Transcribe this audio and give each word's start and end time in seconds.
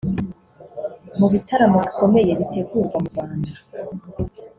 Mu 1.19 1.27
bitaramo 1.33 1.77
bikomeye 1.85 2.31
bitegurwa 2.39 2.95
mu 3.03 3.07
Rwanda 3.11 3.51